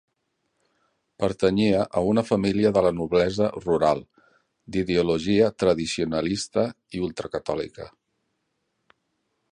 [1.23, 4.03] Pertanyia a una família de la noblesa rural,
[4.77, 6.65] d'ideologia tradicionalista
[6.99, 7.91] i ultracatòlica.